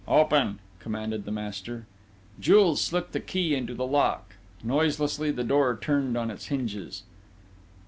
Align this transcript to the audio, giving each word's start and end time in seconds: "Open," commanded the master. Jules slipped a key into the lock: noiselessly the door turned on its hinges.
"Open," 0.07 0.57
commanded 0.79 1.25
the 1.25 1.31
master. 1.31 1.85
Jules 2.39 2.81
slipped 2.81 3.15
a 3.15 3.19
key 3.19 3.53
into 3.53 3.75
the 3.75 3.85
lock: 3.85 4.33
noiselessly 4.63 5.29
the 5.29 5.43
door 5.43 5.77
turned 5.79 6.17
on 6.17 6.31
its 6.31 6.47
hinges. 6.47 7.03